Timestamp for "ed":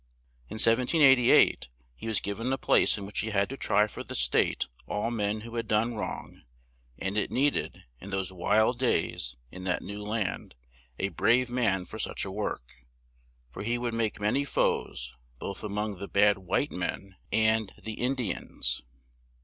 7.55-7.83